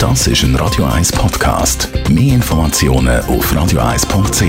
Das 0.00 0.26
ist 0.26 0.44
ein 0.44 0.56
Radio 0.56 0.86
1 0.86 1.12
Podcast. 1.12 1.90
Mehr 2.08 2.36
Informationen 2.36 3.20
auf 3.20 3.52
radio1.ch. 3.52 4.42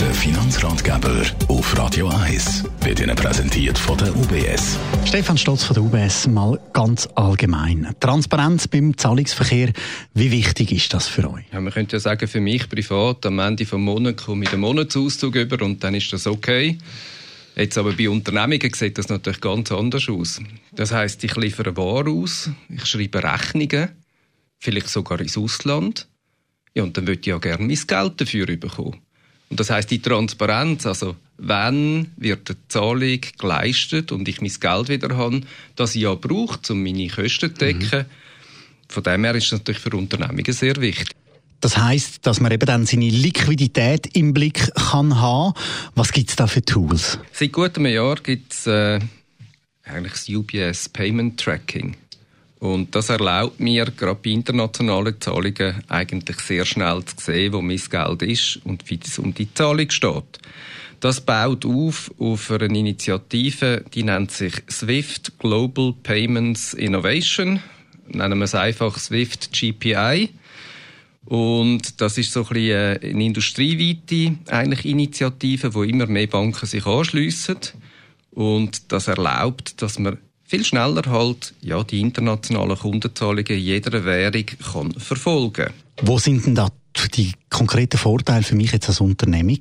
Der 0.00 0.14
Finanzratgeber 0.14 1.24
auf 1.48 1.76
Radio 1.76 2.06
1 2.06 2.62
wird 2.82 3.00
Ihnen 3.00 3.16
präsentiert 3.16 3.76
von 3.76 3.98
der 3.98 4.14
UBS. 4.14 4.78
Stefan 5.04 5.36
Stotz 5.36 5.64
von 5.64 5.74
der 5.74 5.82
UBS, 5.82 6.28
mal 6.28 6.60
ganz 6.72 7.08
allgemein. 7.16 7.88
Transparenz 7.98 8.68
beim 8.68 8.96
Zahlungsverkehr, 8.96 9.72
wie 10.14 10.30
wichtig 10.30 10.70
ist 10.70 10.94
das 10.94 11.08
für 11.08 11.28
euch? 11.28 11.46
Ja, 11.52 11.60
man 11.60 11.72
könnte 11.72 11.96
ja 11.96 12.00
sagen, 12.00 12.28
für 12.28 12.40
mich 12.40 12.68
privat, 12.68 13.26
am 13.26 13.40
Ende 13.40 13.64
des 13.64 13.72
Monats 13.72 14.24
komme 14.24 14.44
ich 14.44 14.50
den 14.50 14.60
Monatsauszug 14.60 15.34
über 15.34 15.64
und 15.64 15.82
dann 15.82 15.96
ist 15.96 16.12
das 16.12 16.28
okay. 16.28 16.78
Jetzt 17.54 17.76
aber 17.76 17.92
bei 17.92 18.08
Unternehmungen 18.08 18.72
sieht 18.74 18.96
das 18.98 19.08
natürlich 19.08 19.40
ganz 19.40 19.70
anders 19.70 20.08
aus. 20.08 20.40
Das 20.72 20.92
heißt, 20.92 21.22
ich 21.24 21.36
liefere 21.36 21.76
Ware 21.76 22.10
aus, 22.10 22.50
ich 22.68 22.86
schreibe 22.86 23.22
Rechnungen, 23.22 23.90
vielleicht 24.58 24.88
sogar 24.88 25.20
ins 25.20 25.36
Ausland. 25.36 26.08
Ja, 26.74 26.82
und 26.82 26.96
dann 26.96 27.06
würde 27.06 27.20
ich 27.20 27.26
ja 27.26 27.38
gerne 27.38 27.66
mein 27.66 27.78
Geld 27.86 28.20
dafür 28.20 28.46
bekommen. 28.46 29.00
Und 29.50 29.60
das 29.60 29.68
heißt 29.68 29.90
die 29.90 30.00
Transparenz, 30.00 30.86
also 30.86 31.16
wenn 31.36 32.10
wird 32.16 32.48
die 32.48 32.54
Zahlung 32.68 33.20
geleistet 33.38 34.10
und 34.10 34.26
ich 34.26 34.40
mein 34.40 34.52
Geld 34.58 34.88
wieder 34.88 35.14
habe, 35.16 35.42
das 35.76 35.94
ich 35.94 36.02
ja 36.02 36.14
brauche, 36.14 36.72
um 36.72 36.82
meine 36.82 37.08
Kosten 37.08 37.50
zu 37.54 37.58
decken. 37.58 37.98
Mhm. 37.98 38.04
Von 38.88 39.02
dem 39.02 39.24
her 39.24 39.34
ist 39.34 39.46
es 39.46 39.52
natürlich 39.52 39.80
für 39.80 39.94
Unternehmungen 39.94 40.52
sehr 40.52 40.76
wichtig. 40.76 41.21
Das 41.62 41.76
heißt, 41.78 42.26
dass 42.26 42.40
man 42.40 42.50
eben 42.50 42.66
dann 42.66 42.86
seine 42.86 43.08
Liquidität 43.08 44.16
im 44.16 44.34
Blick 44.34 44.74
kann 44.74 45.20
haben. 45.20 45.54
Was 45.94 46.12
gibt 46.12 46.30
es 46.30 46.36
da 46.36 46.48
für 46.48 46.62
Tools? 46.64 47.20
Seit 47.32 47.52
gutem 47.52 47.86
Jahr 47.86 48.16
gibt 48.16 48.52
es 48.52 48.66
äh, 48.66 48.98
eigentlich 49.84 50.12
das 50.12 50.28
UBS 50.28 50.88
Payment 50.88 51.38
Tracking. 51.38 51.96
Und 52.58 52.94
das 52.96 53.10
erlaubt 53.10 53.60
mir, 53.60 53.84
gerade 53.84 54.18
bei 54.22 54.30
internationalen 54.30 55.20
Zahlungen, 55.20 55.84
eigentlich 55.88 56.40
sehr 56.40 56.64
schnell 56.64 57.04
zu 57.04 57.14
sehen, 57.18 57.52
wo 57.52 57.62
mein 57.62 57.80
Geld 57.88 58.22
ist 58.22 58.60
und 58.64 58.90
wie 58.90 58.98
es 59.04 59.20
um 59.20 59.32
die 59.32 59.52
Zahlung 59.54 59.88
steht. 59.90 60.40
Das 60.98 61.20
baut 61.20 61.64
auf 61.64 62.12
auf 62.18 62.50
eine 62.50 62.76
Initiative, 62.76 63.84
die 63.94 64.02
nennt 64.02 64.32
sich 64.32 64.54
SWIFT 64.68 65.38
Global 65.38 65.94
Payments 66.02 66.74
Innovation. 66.74 67.60
Nennen 68.08 68.38
wir 68.38 68.44
es 68.44 68.54
einfach 68.56 68.98
SWIFT 68.98 69.52
GPI. 69.52 70.30
Und 71.24 72.00
das 72.00 72.18
ist 72.18 72.32
so 72.32 72.40
ein 72.40 72.48
bisschen 72.48 73.02
äh, 73.02 73.10
eine 73.10 73.24
industrieweite 73.24 74.36
eigentlich 74.48 74.84
Initiative, 74.84 75.74
wo 75.74 75.82
immer 75.82 76.06
mehr 76.06 76.26
Banken 76.26 76.66
sich 76.66 76.84
anschliessen. 76.84 77.58
Und 78.32 78.90
das 78.92 79.08
erlaubt, 79.08 79.80
dass 79.82 79.98
man 79.98 80.18
viel 80.44 80.64
schneller 80.64 81.02
halt 81.06 81.54
ja, 81.62 81.82
die 81.82 82.00
internationalen 82.00 82.78
Kundenzahlungen 82.78 83.46
in 83.46 83.58
jeder 83.58 84.04
Währung 84.04 84.44
kann 84.72 84.92
verfolgen 84.92 85.70
Wo 86.02 86.18
sind 86.18 86.44
denn 86.44 86.54
da 86.54 86.68
die 87.14 87.32
konkreten 87.48 87.96
Vorteile 87.96 88.42
für 88.42 88.54
mich 88.54 88.72
jetzt 88.72 88.88
als 88.88 89.00
Unternehmung? 89.00 89.60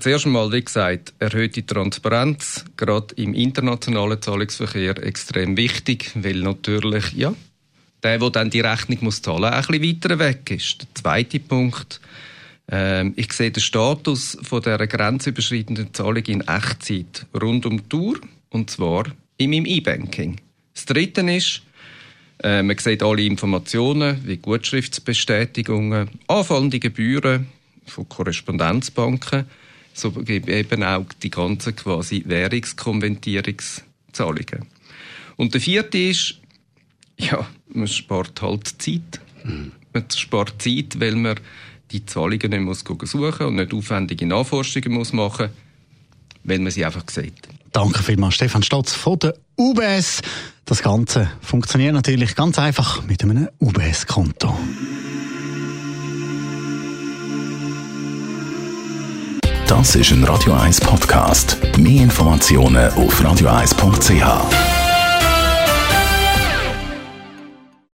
Zuerst 0.00 0.26
einmal, 0.26 0.52
wie 0.52 0.62
gesagt, 0.62 1.14
erhöhte 1.18 1.64
Transparenz, 1.64 2.64
gerade 2.76 3.14
im 3.14 3.32
internationalen 3.34 4.20
Zahlungsverkehr 4.20 5.02
extrem 5.02 5.56
wichtig, 5.56 6.10
weil 6.16 6.40
natürlich, 6.40 7.12
ja, 7.12 7.32
der, 8.06 8.18
der 8.18 8.30
dann 8.30 8.50
die 8.50 8.60
Rechnung 8.60 8.98
muss 9.02 9.20
zahlen 9.20 9.40
muss, 9.40 9.68
ein 9.68 9.80
bisschen 9.80 10.02
weiter 10.02 10.18
weg 10.18 10.50
ist. 10.50 10.82
Der 10.82 10.88
zweite 10.94 11.40
Punkt, 11.40 12.00
ähm, 12.70 13.12
ich 13.16 13.32
sehe 13.32 13.50
den 13.50 13.60
Status 13.60 14.38
von 14.42 14.62
der 14.62 14.86
grenzüberschreitenden 14.86 15.92
Zahlung 15.92 16.22
in 16.26 16.42
Echtzeit 16.42 17.26
rund 17.40 17.66
um 17.66 17.78
die 17.78 17.88
Tour, 17.88 18.20
und 18.50 18.70
zwar 18.70 19.06
in 19.38 19.50
meinem 19.50 19.66
E-Banking. 19.66 20.36
Das 20.72 20.86
dritte 20.86 21.22
ist, 21.22 21.62
äh, 22.42 22.62
man 22.62 22.78
sieht 22.78 23.02
alle 23.02 23.22
Informationen 23.22 24.20
wie 24.24 24.36
Gutschriftsbestätigungen, 24.36 26.08
anfallende 26.28 26.78
Gebühren 26.78 27.48
von 27.86 28.08
Korrespondenzbanken, 28.08 29.46
so 29.94 30.14
eben 30.26 30.84
auch 30.84 31.06
die 31.22 31.30
ganzen 31.30 31.74
quasi 31.74 32.22
Währungskonventierungszahlungen. 32.26 34.66
Und 35.36 35.54
der 35.54 35.60
vierte 35.60 35.98
ist, 35.98 36.36
ja, 37.18 37.46
man 37.76 37.88
spart 37.88 38.42
halt 38.42 38.66
Zeit. 38.80 39.20
Mhm. 39.44 39.72
Man 39.92 40.04
spart 40.10 40.60
Zeit, 40.60 40.98
weil 40.98 41.14
man 41.14 41.38
die 41.92 42.04
Zahlungen 42.04 42.50
nicht 42.50 42.60
muss 42.60 42.84
suchen 43.10 43.46
und 43.46 43.54
nicht 43.56 43.72
aufwendige 43.72 44.26
Nachforschungen 44.26 44.92
muss 44.92 45.12
machen 45.12 45.50
weil 46.46 46.58
man 46.60 46.72
sie 46.72 46.84
einfach 46.84 47.04
sieht. 47.10 47.34
Danke 47.72 48.02
vielmals, 48.02 48.34
Stefan 48.34 48.62
Stotz 48.62 48.94
von 48.94 49.18
der 49.18 49.34
UBS. 49.56 50.22
Das 50.64 50.82
Ganze 50.82 51.30
funktioniert 51.40 51.94
natürlich 51.94 52.34
ganz 52.34 52.58
einfach 52.58 53.02
mit 53.04 53.22
einem 53.22 53.48
UBS-Konto. 53.60 54.56
Das 59.68 59.94
ist 59.96 60.10
ein 60.12 60.24
Radio 60.24 60.54
1 60.54 60.80
Podcast. 60.80 61.58
Mehr 61.76 62.04
Informationen 62.04 62.90
auf 62.92 63.20
radio1.ch. 63.20 64.75